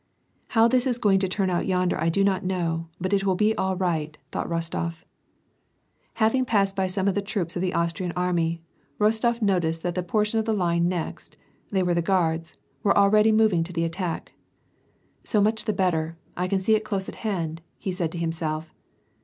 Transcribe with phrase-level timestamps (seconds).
[0.57, 3.35] "How this is going to turn out yonder I do not know, but it will
[3.35, 5.03] be all right!" thought Kostof.
[6.15, 8.63] Having passed by some of the troops of the Austrian army,
[8.99, 11.37] Bostof noticed that the portion of the Line next—
[11.69, 14.31] they were the Guards— were already moving to the attack."
[15.23, 18.73] So much the better, I can see it close at hand!" he said to himself.